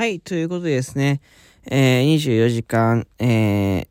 [0.00, 1.20] はい、ということでですね、
[1.70, 3.86] えー、24時間、えー、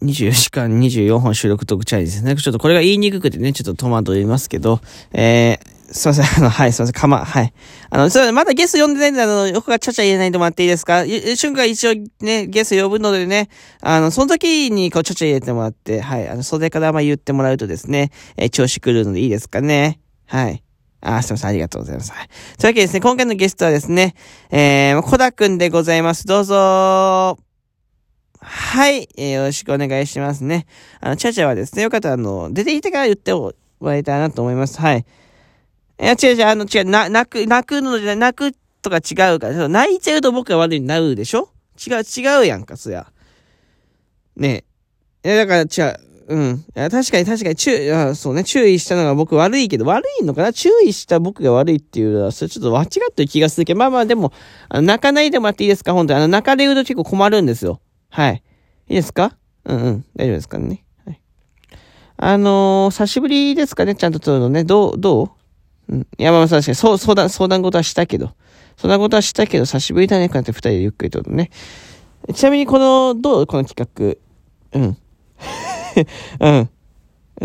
[0.00, 2.34] 24時間24本収録トークチャレンジですね。
[2.34, 4.80] ちょっとこれが言いにくくてね、ちょっと戸惑いますけど、
[5.12, 7.52] えー、すいません、あの、はい、すいません、かま、はい。
[7.90, 11.04] あの、それません、まだゲスト呼んでないんで、あの、僕がちゃちゃ言えないともらっていいですか？
[11.04, 11.92] 瞬間一応
[12.24, 13.50] ね、ゲスト呼ぶのでね、
[13.82, 20.00] あの、その時にこう、ちゃちゃ入れてもらって、はい、あの、袖からま言ってもらうとですね、えー、調子狂うのでいいですかね？
[20.24, 20.63] はい。
[21.04, 21.50] あ、すみません。
[21.50, 22.10] ありがとうございます。
[22.10, 22.26] というわ
[22.58, 24.14] けでですね、今回のゲストはですね、
[24.50, 26.26] えー、コダくんでございます。
[26.26, 27.38] どうぞ
[28.40, 30.66] はい、えー、よろしくお願いしますね。
[31.00, 34.80] あの、チャチャはですね、よかったら、あの、出てきてから言ってもらいたいなと思います。
[34.80, 35.06] はい。
[36.00, 41.48] いや、違う違う、あの、違う、な、泣く、泣くのじゃない、泣くとか違うから、泣いちゃうと僕が悪いになるでしょ？
[41.86, 43.10] 違う、違うやんか、そりゃ。
[44.36, 44.64] ね
[45.22, 45.28] え。
[45.28, 46.13] いや、だから違う。
[46.26, 46.64] うん。
[46.74, 50.52] 確かに確かに、注意、あそうね、注意したのが僕悪いけど、悪いのかな？
[50.52, 54.32] 注意した僕が悪いっていうのは、それちょっと間違ってる気がするけど、まあまあでも、
[54.68, 55.92] あの泣かないでもらっていいですか？
[55.92, 56.18] 本当に。
[56.18, 57.80] あの、泣かれると結構困るんですよ。
[58.08, 58.42] はい。
[58.88, 59.36] いいですか？
[59.64, 60.04] うんうん。
[60.16, 60.84] 大丈夫ですかね。
[61.04, 61.20] はい。
[62.16, 63.94] あのー、久しぶりですかね？
[63.94, 64.64] ちゃんと撮るのね。
[64.64, 65.36] どう、ど
[65.88, 65.94] う？
[65.94, 66.06] うん。
[66.16, 68.32] いや、まあ確かに、そう、相談、相談事はしたけど。
[68.78, 70.28] 相談事はしたけど、久しぶりだね。
[70.28, 71.50] こうやって二人でゆっくり撮るね。
[72.32, 73.46] ちなみに、この、どう？
[73.46, 74.18] この企
[74.72, 74.80] 画。
[74.80, 74.96] うん。
[76.40, 76.68] うん。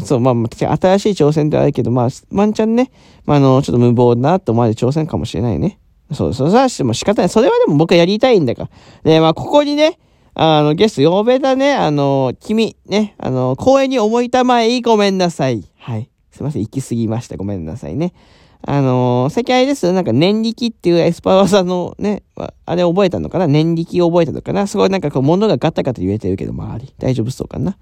[0.03, 2.92] そう、まあ、新しい挑戦ではあるけど、まあ、ワンチャンね、
[3.25, 5.80] まあ、あの、ちょっと無謀だなと思われる挑戦かもしれないね。
[6.14, 7.30] そう、そうさしても仕方ない。
[7.30, 8.70] それはでも僕はやりたいんだから。
[9.03, 9.97] で、まあ、ここにね、
[10.36, 15.64] あの、ゲスト呼べたね、あの、君、ね、あの、公園に思いたまえごめんなさい。
[15.77, 16.09] はい。
[16.31, 17.36] すいません、行き過ぎました。
[17.36, 18.14] ごめんなさいね。
[18.61, 22.23] あのー、最近あれですよなんか念力っていうエスパワザのね、
[22.66, 23.47] あれ覚えたのかな？
[23.47, 24.67] 念力を覚えたのかな？
[24.67, 26.94] すごいなんかこう物がガタガタ言えてるけど、周り。
[27.00, 27.77] 大丈夫そうかな？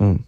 [0.00, 0.24] うん。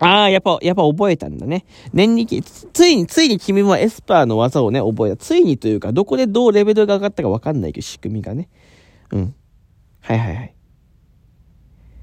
[0.00, 1.64] ああ、やっぱ、やっぱ覚えたんだね。
[1.92, 5.16] 念力、ついに、ついに君もエスパーの技をね、覚えた。
[5.16, 8.48] ついにというか、どこでどうレベルが上がったかわかんないけど、仕組みがね。
[9.12, 9.34] うん。
[10.00, 10.54] はいはいはい。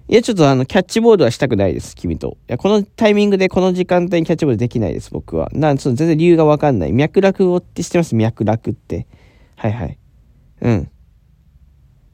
[0.08, 2.38] いや、ちょっとあの、キャッチボールはしたくないです、君と。
[2.50, 5.50] いや、このタイミングでこの時間帯にキャッチボールできないです、僕は。
[5.54, 6.92] なん、その全然理由がわかんない。
[6.92, 9.08] 脈絡をって知ってます脈絡って。
[9.56, 9.98] はいはい。
[10.62, 10.92] うん。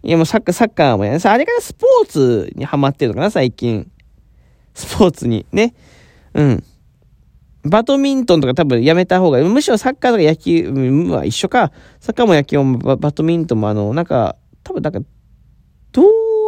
[0.04, 3.90] いや、もうサッカー、サッカーもや、あれからスポーツにハマってるのかな、最近。
[4.78, 5.46] スポーツに。
[5.52, 5.74] ね。
[6.36, 6.64] うん。
[7.64, 10.70] バドミントンとか多分やめた方が、むしろサッカーとか野球
[11.12, 11.72] は一緒か。
[12.00, 15.00] サッカーも野球もバドミントンもあの、なんか、多分なんか、
[15.92, 16.06] どう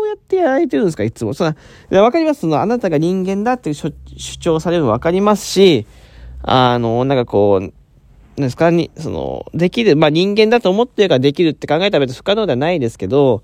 [0.07, 1.33] やってやられてるんですかいつも。
[1.33, 3.91] その、わかりますその、あなたが人間だって主
[4.39, 5.87] 張されるのわかりますし、
[6.43, 7.71] あの、なんかこう、なん
[8.45, 13.41] ですかに、その、できる、まあ人間だと思ってるからできるって考えたら別不可能ではないですけど、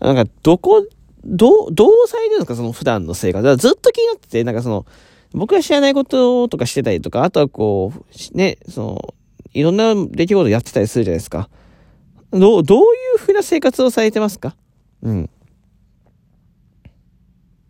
[0.00, 0.86] なんか、どこ、
[1.24, 3.42] どう、どうされてるんですかその普段の生活。
[3.42, 4.86] だからずっと気になってて、なんかその、
[5.32, 9.14] 僕が知らないこととかしてたりとか、あとはこう、ね、その、
[9.52, 11.48] いろんな出来事やってたりするじゃないですか。
[12.30, 12.84] どう、どうい
[13.16, 14.54] うふうな生活をされてますか？
[15.02, 15.30] うん。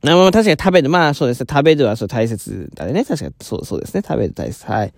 [0.04, 0.88] あまあ、確かに食べる。
[0.90, 1.46] まあ、そうですね。
[1.48, 3.04] 食べるはそう大切だね。
[3.04, 4.02] 確かに、そう、そうですね。
[4.06, 4.64] 食べる大切。
[4.70, 4.94] はい。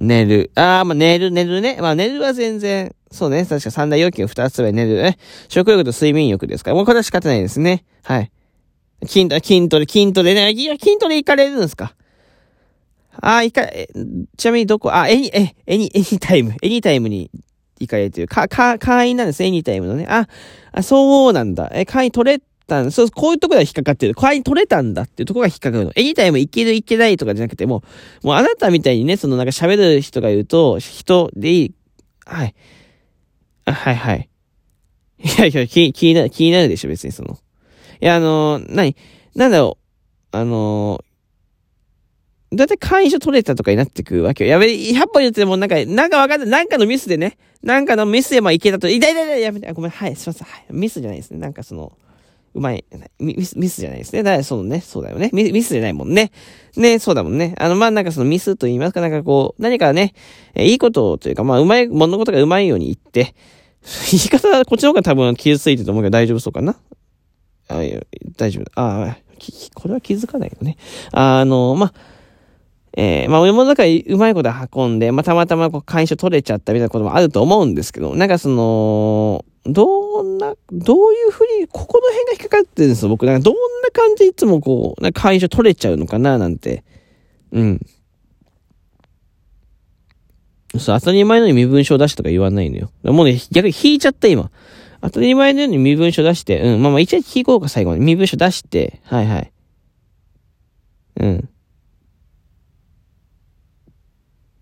[0.00, 0.50] 寝る。
[0.54, 1.78] ああ、まあ、寝る、寝るね。
[1.80, 3.44] まあ、寝るは全然、そうね。
[3.44, 5.18] 確か三大要求二つ目寝るね。
[5.48, 6.76] 食欲と睡眠欲ですから。
[6.76, 7.84] もうこれは仕方ないですね。
[8.02, 8.32] はい。
[9.04, 10.50] 筋トレ、筋トレ、筋トレね。
[10.52, 11.94] いや、筋トレ行かれるんですか？
[13.22, 13.66] ああ、行か、
[14.36, 17.30] ちなみにどこ、あ、エニ、え、エニ、エニタイム、エニタイムに
[17.78, 20.06] 行かれるという、か、か、会員なんです、エニタイムのね。
[20.08, 20.28] あ、
[20.72, 21.70] あ、そうなんだ。
[21.74, 22.40] え、会員取れ
[22.70, 24.14] たんそう、こういうところが引っかかってる。
[24.14, 25.92] 会員取れたんだっていうところが引っかかるの。
[25.96, 27.82] エニタイムいけるいけないとかじゃなくても、
[28.22, 31.74] もうあなたみたいにね、そのなんか喋る人が言うと、人でいい。
[32.24, 32.54] はい。
[33.64, 34.28] あ、はいはい。
[35.22, 37.38] いやいや、気、気になる、気になるでしょ、別にその。
[38.00, 38.96] いや、あのー、何？
[39.34, 39.76] なんだろ
[40.32, 40.36] う。
[40.36, 44.50] あのー、だいたい会員証取れたとかになってくわけよ。
[44.50, 46.48] やべ、100本言ってもなんか、なんかわかんない。
[46.48, 47.36] なんかのミスでね。
[47.62, 48.88] なんかのミスでまあいけたと。
[48.88, 49.70] いたいたいやめて。
[49.72, 49.90] ごめん。
[49.90, 50.48] はい、すいません。
[50.48, 50.64] はい。
[50.70, 51.38] ミスじゃないですね。
[51.38, 51.92] なんかその、
[52.54, 52.84] うまい。
[53.18, 54.22] ミス、ミスじゃないですね。
[54.22, 54.80] だ、そうね。
[54.80, 55.30] そうだよね。
[55.32, 56.32] ミミスじゃないもんね。
[56.76, 57.54] ね、そうだもんね。
[57.58, 60.14] あの、まあ、なんかそのミスと言いますか、なんかこう、何かね、
[60.54, 63.34] えいいことというか、まあ、うまい、物事がうまいように言って、
[64.10, 66.76] 言い方はこっちの方が多分傷ついてると思うけど大丈夫そうかな？
[67.68, 68.64] あい大丈夫。
[68.74, 69.18] ああ、
[69.74, 70.76] これは気づかないよね。
[71.12, 71.92] あの、まあ、
[72.96, 79.99] えー、まあ、物の中うまいこと運んで、まあ、たまたまこう、会社取れちゃったみたいなこともあると思うんですけど、なんかその、どん
[80.40, 83.26] な、どういうふうに、ここの辺が引っかかってるんですよ、僕。
[83.26, 86.84] なんかどんな感じでいつもこう、なんか会社取れちゃうのかな、なんて。
[87.52, 87.80] うん。
[90.78, 92.90] そう、当たり前のように身分証出しとか言わないのよ。
[93.02, 94.50] もうね、逆に引いちゃった、今。
[95.02, 98.04] 当たり前のように身分証出して、うん、まあまあ一応聞こうか、最後に。
[98.04, 99.52] 身分証出して、はいはい。
[101.20, 101.48] うん。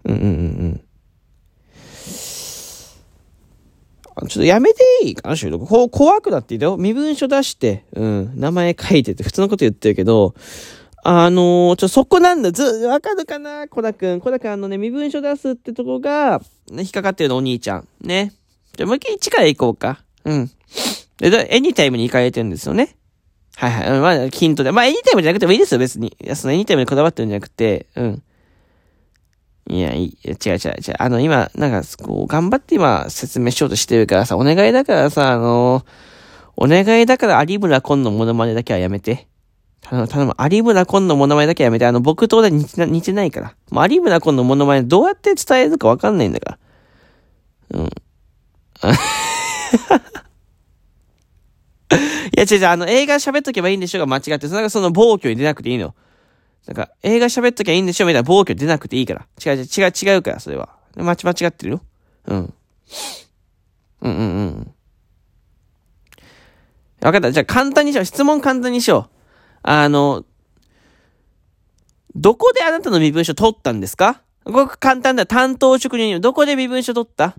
[0.04, 0.30] うんうんうんう
[0.66, 0.88] ん。
[4.26, 5.66] ちょっとやめていいかな、収録。
[5.66, 6.76] こう、怖くなっていいよ。
[6.76, 10.34] 身分証出して、うん、名前書いてって普通のこと言ってるけど、
[11.04, 12.52] あのー、ちょ、そこなんだ。
[12.52, 14.20] ず、わかるかな小田くん。
[14.20, 17.88] 小田くん、あのね、身分証出すってとこが、ね引っかかってるの、お兄ちゃん。
[18.00, 18.32] ね。
[18.76, 20.02] じゃ、もう一回1から行こうか。
[20.24, 20.50] うん。
[21.18, 22.96] で、エニタイムに行かれてるんですよね。
[23.56, 24.00] はいはい。
[24.00, 24.72] まあ、ヒントで。
[24.72, 26.16] まあ、エニタイムじゃなくてもいいですよ、別に。
[26.22, 28.22] いや、そのエニタイムにこだわってるんじゃなくて、うん。
[29.68, 30.94] いや、いい、違う違う違う。
[30.98, 35.84] あの、今、なんか、こう、頑張って今、説明しようとしてるからさ、お願いだからさ、あの
[36.56, 39.28] お願いだから有村コンのモノマネだけはやめて。
[39.80, 40.34] 頼む、頼む。
[40.50, 41.86] 有村コンのモノマネだけはやめて。
[41.86, 43.54] あの、僕と俺似て似てないから。
[43.70, 46.58] もう有村コンのモノマネどうやって伝えるかわかんないんだか
[47.70, 47.78] ら。
[47.78, 47.84] うん。
[47.88, 47.90] い
[52.36, 55.94] や、違う違う、あの、映画喋っとけばいいんでしょうが間違って、そのその暴挙に出なくていいの。
[56.68, 59.26] なんか、映画喋っときゃいいんでしょみたいな暴挙出なくていいから。
[59.42, 60.68] 違う違う、違う、違うから、それは。
[60.96, 61.16] 間違
[61.46, 61.80] ってるよ。
[62.26, 62.54] うん。
[64.02, 64.74] うんうんうん。
[67.00, 67.32] わかった。
[67.32, 68.04] じゃあ簡単にしよう。
[68.04, 69.16] 質問簡単にしよう。
[69.62, 70.24] あの、
[72.14, 74.20] どこであなたの身分証取ったんですか？
[74.44, 75.24] ここ簡単だ。
[75.24, 77.34] 担当職人どこで身分証取った？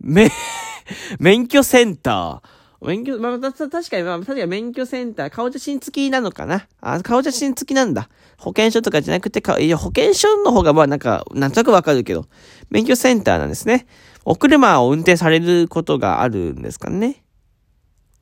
[0.00, 0.28] め、
[1.20, 2.55] 免許センター。
[2.82, 6.66] 免許、まあ、確かに、まあ、確かに免許センター、顔写真付きなのかな？
[6.80, 8.08] あ、顔写真付きなんだ。
[8.38, 12.26] 保険証とかじゃなくて、いや、保険証の方が、まあ、なんか、なんとなくわかるけど、
[12.70, 13.86] 免許センターなんですね。
[14.24, 17.24] お車を運転されることがあるんですかね。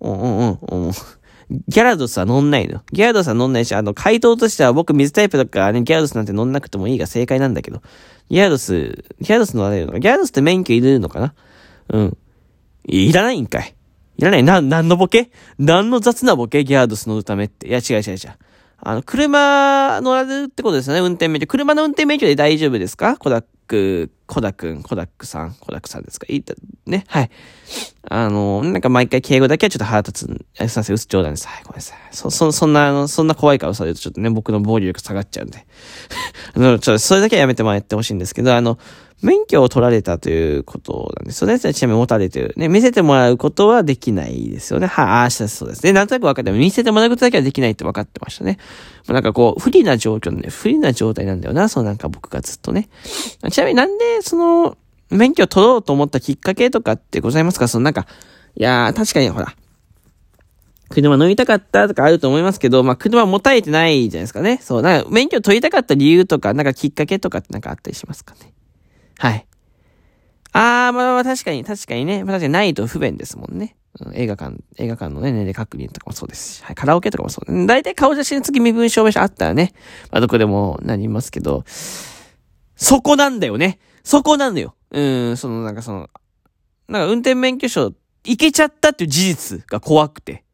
[0.01, 0.93] うんうんうん。
[1.69, 2.83] ギャラドスは乗んないの。
[2.93, 7.83] ギャラドスは乗んないし、あの、回答としては僕水タイプとからね、ギャラドスなんて乗んなくてもいいが正解なんだけど。
[8.31, 11.35] ギャラドス、ギャラドス乗られるのかギャラドスって免許いるのかな？
[11.91, 12.17] うん。
[12.87, 13.75] いらないんかい。
[14.17, 14.43] いらない。
[14.43, 15.31] な、何のボケ？
[15.59, 16.65] 何の雑なボケ？
[16.65, 17.69] ギャードス乗るためって。
[17.69, 18.19] いや、違う違う違う。
[18.87, 21.47] あの、車乗られるってことですよね、運転免許。
[21.47, 23.17] 車の運転免許で大丈夫ですか？
[23.17, 26.27] コダック、コダくん、コダックさん、コダックさんですか？
[26.29, 26.45] いい
[26.87, 27.31] ね、はい。
[28.11, 30.27] あの、なんか毎回敬語だけはちょっと腹立つ。
[30.27, 31.49] すいません、嘘冗談です。
[31.49, 31.99] はい、ごめんなさい。
[32.11, 35.67] そ、そ、そんな、あの、そんな怖い顔されるとちょっとね、僕の防御力下がっちゃうんで。
[36.55, 38.79] あの、ちょっと、それだけはやめてもらってほしいんですけど、あの、
[39.25, 41.59] 免許を取られたということなんですよね。
[41.59, 42.53] ちなみに持たれてる。
[42.59, 44.87] ね、見せてもらうことはできないですよね。
[44.87, 45.95] はあ、ああ、そうですね。
[45.95, 48.59] なんとなく分かっても、見せてもらうことだけはできないって分かってましたね。
[49.09, 51.71] まなんかこう、不利な状況ね、不利な状態なんだよな。
[51.71, 52.91] そうなんか僕がずっとね。
[53.51, 54.77] ちなみになんで、その、
[55.11, 57.67] 免許取ろうと思ったきっかけとかってございますか？
[57.67, 58.07] そのなんか、
[58.57, 59.55] いやー、確かにほら、
[60.91, 64.59] 車乗りたかったとかあると思いますけど、まあ、車持たれてないじゃないですかね。
[64.63, 68.53] そう、なんか、免許取りたかった理由とか、なんかきっかけとかってなんかあったりしますかね？
[69.19, 69.47] はい。
[70.53, 72.25] あー、まあまあ確かに、確かにね。
[72.25, 73.77] まあ確かにないと不便ですもんね。
[74.01, 77.67] うん、映画館、映画館のね、年齢確認とかもそうですし、はい、カラオケとかもそう。
[77.67, 79.73] 大体顔写真付き身分証明書あったらね、
[80.11, 81.65] まあどこでもなりますけど、
[82.77, 83.79] そこなんだよね。
[84.03, 84.75] そこなんだよ。
[84.91, 86.11] うん、そのなんかその、
[86.89, 87.93] なんか運転免許証、
[88.25, 90.45] いけちゃったっていう事実が怖くて。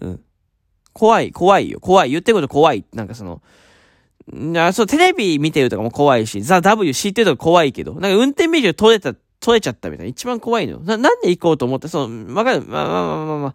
[0.00, 0.20] うん。
[0.92, 1.80] 怖い、怖いよ。
[1.80, 2.10] 怖い。
[2.10, 2.84] 言ってること怖い。
[2.92, 3.42] なんかその、
[4.56, 10.10] あそう、テレビ見てるとかも怖いし、ザ・ W 知ってるとか怖いけど、なんか運転免許取れた、取れちゃったみたいな。
[10.10, 10.80] 一番怖いの。
[10.80, 13.54] な、なんで行こうと思って、その、わかる、まあまあまあまあま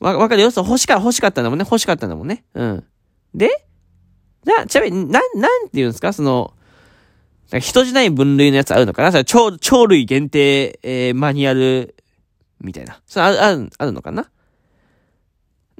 [0.00, 0.50] あ、わ、わかるよ。
[0.50, 1.64] そう、欲しか、欲しかったんだもんね。
[1.64, 2.44] 欲しかったんだもんね。
[2.54, 2.84] うん。
[3.34, 3.66] で
[4.44, 6.12] な、ちなみに、なん、なんて言うんですか？
[6.12, 6.54] その、
[7.60, 9.12] 人じゃない分類のやつあるのかな？
[9.12, 11.94] それ超、超類限定、えー、マニュアル、
[12.60, 13.00] みたいな。
[13.06, 14.30] それある、ある、あるのかな？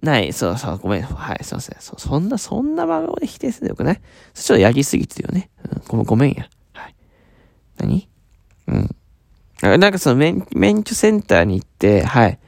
[0.02, 0.32] ない。
[0.32, 1.02] そうそう、ごめん。
[1.02, 1.76] はい、すいません。
[1.80, 4.00] そ、そんな、そんな番号で否定するのよくない？
[4.34, 5.50] ちょっとやりすぎてるよね。
[5.70, 6.48] うん、ごめん、ごめんや。
[6.74, 6.94] はい。
[7.78, 8.08] 何？
[8.68, 8.90] うん。
[9.80, 12.38] なんかその免、免許センターに行って、はい。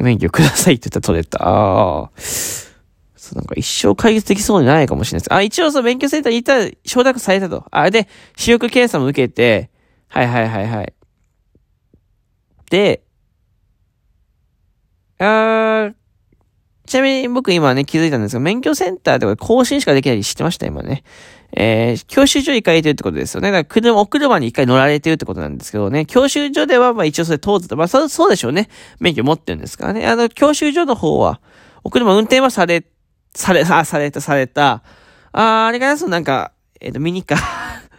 [0.00, 1.38] 免許くださいって言ったら取れた。
[1.46, 2.10] ああ。
[2.16, 5.32] そう、なんか一生解決できそうにないかもしれないです。
[5.32, 7.64] あ、一応その免許センターに行ったら承諾されたと。
[7.70, 9.70] あ、で、視力検査も受けて、
[10.08, 10.94] はいはいはいはい。
[12.70, 13.02] で、
[15.18, 15.94] あー、
[16.90, 21.04] ちなみに僕今ね、気づいたんですが、免許センターで更新しかできない知ってました今ね。
[21.56, 23.52] えー、教習所行かれてるってことですよね。
[23.52, 26.04] だから車、お車に一回乗られてるってことなんですけどね。
[26.04, 27.76] 教習所では、まあ一応それ通ってた。
[27.76, 28.68] まあそう、そうでしょうね。
[28.98, 30.04] 免許持ってるんですからね。
[30.04, 31.40] あの、教習所の方は、
[31.84, 32.84] お車運転はされ、
[33.36, 34.82] され、あ、された、された。
[35.30, 37.38] ああれかな、そのなんか、えっ、ー、と、ミニカー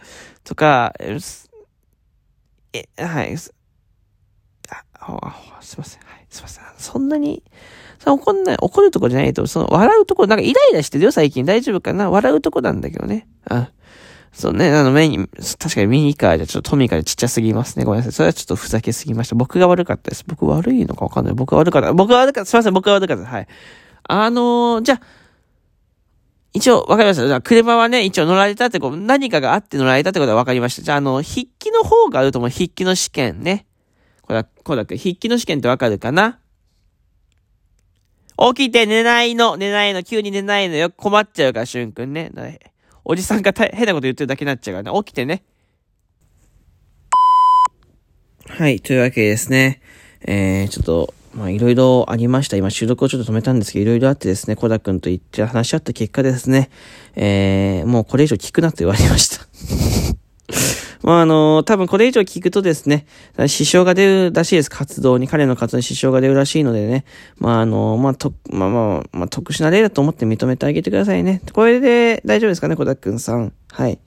[0.44, 1.16] とか、え、
[2.98, 3.34] はい。
[5.00, 6.02] あ、すいません。
[6.02, 6.26] はい。
[6.28, 6.64] すいません。
[6.76, 7.42] そんなに、
[8.06, 11.44] 怒んない、怒るとこじゃないと、その、笑うとこ、なんかイライラしてるよ、最近。
[11.44, 12.10] 大丈夫かな？
[12.10, 13.28] 笑うとこなんだけどね。
[13.48, 13.70] あ
[14.32, 15.28] そうね、あの、目に、
[15.58, 17.84] 確かにミニカーじゃちょっとトミカでちっちゃすぎますね。
[17.84, 18.12] ごめんなさい。
[18.12, 19.34] それはちょっとふざけすぎました。
[19.34, 20.24] 僕が悪かったです。
[20.26, 21.34] 僕悪いのかわかんない。
[21.34, 21.92] 僕が悪かった。
[21.92, 22.50] 僕が悪かった。
[22.50, 23.26] すいません、僕が悪かった。
[23.26, 23.46] はい。
[24.04, 25.00] あのー、じゃ、
[26.54, 27.26] 一応、わかりました。
[27.26, 30.82] じゃ、車はね、一応乗られたってこう、何かがあって乗られたってことはわかりました。
[30.82, 32.50] じゃあ、あの、筆記の方があると思う。
[32.50, 33.66] 筆記の試験ね。
[34.22, 36.38] こだ、こうだくん、筆記の試験ってわかるかな？
[38.54, 40.90] 起きて寝ないの、寝ないの、急に寝ないのよ。
[40.90, 42.30] 困っちゃうから、しゅんくんね。
[43.04, 44.98] おじさんが変なこと言ってるだけになっちゃうからね。
[45.04, 45.44] 起きてね。
[48.48, 49.80] はい、というわけですね。
[50.22, 52.56] えー、ちょっと、まあ、いろいろありました。
[52.56, 56.70] 今、収録をちょっと止めたんですけど、いろいろあってですね、コダ君と言って話し合った結果ですね、
[57.14, 59.46] えー、もうこれ以上聞くなと言われました。
[61.02, 63.06] まあ、あの、多分これ以上聞くとですね、
[63.46, 64.70] 支障が出るらしいです。
[64.70, 67.04] 活動に、彼の活動に支障が出るらしいのでね。
[67.38, 71.42] まあ、あの、まあ、と、まあまあ、まあ、特殊な例だと思って認めてあげてくださいね。
[71.52, 73.52] これで大丈夫ですかね、小田くんさん。
[73.70, 73.98] はい。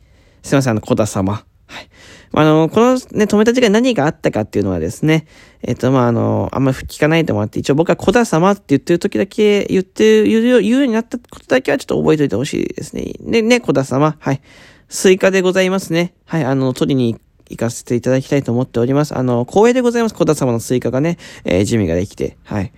[0.42, 1.34] すいません、あの、コダ様。
[1.68, 1.90] はい。
[2.38, 5.26] あの、このね、止めた時間何があったかっていうのはですね、
[5.64, 13.14] えっ、と、まあ、あの、あんまり聞かないと思って、一応僕はコダ様って言ってる時だけ言って言う言うようになったことだけはちょっと覚えておいてほしいですね。
[13.22, 14.18] ね、ね、コダ様。
[14.20, 14.42] はい。
[14.90, 16.14] スイカでございますね。
[16.26, 19.18] はい、あの、取りに行かせていただきたいと思っております。
[19.18, 20.16] あの、光栄でございます。
[20.16, 22.38] コダ様のスイカがね、えー、準備ができて。
[22.44, 22.72] はい。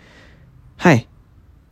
[0.78, 1.08] はい。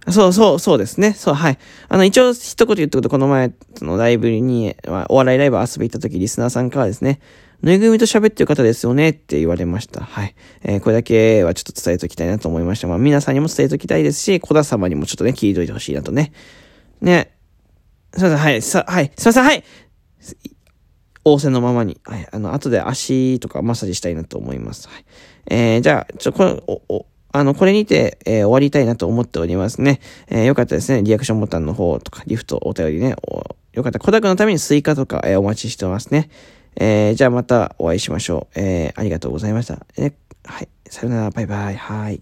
[0.10, 1.13] そうそう、そうですね。
[1.13, 1.58] そう、はい。
[1.89, 4.75] あの、一応一言言ったこと、この前、そのライブに、
[5.10, 7.20] お笑いライブ遊び行った時、リスナーさんからですね、
[7.62, 10.01] ぬいぐるみと喋ってる方ですよねって言われました。
[10.01, 10.36] はい。
[10.62, 12.88] えー、これだけはちょっと伝えときたいなと思いました。
[12.88, 16.32] まあ、皆さんにも伝えときたいですし、小田様にもちょっとね、聞いといてほしいなとね。
[17.01, 17.32] ね。
[18.13, 18.62] すいません、はい。
[18.62, 19.12] さ、はい。
[19.18, 19.63] すいません、はい。
[21.24, 22.27] 仰せのままに、はい。
[22.32, 24.88] あの、後で足とかマッサージしたいなと思います。
[24.88, 25.05] はい。
[25.48, 30.00] えー、じゃあ、ちょ、これ、お、お、あの、これにて、えー、終わりたいなと思っておりますね。
[30.27, 31.03] えー、よかったですね。
[31.03, 33.15] リアクションボタンの方とか、リフト、お便りね。
[33.74, 34.00] よかった。
[34.00, 36.29] コダ君のためにスイカとか、えー、お待ちしてますね。
[36.77, 38.60] えー、じゃあまたお会いしましょう。
[38.60, 39.86] えー、ありがとうございました。
[39.98, 40.13] えー、
[40.44, 40.70] はい。
[40.89, 41.75] さよなら、バイバイ。
[41.75, 42.22] はい。